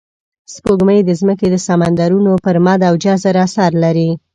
[0.53, 4.09] سپوږمۍ د ځمکې د سمندرونو پر مد او جزر اثر لري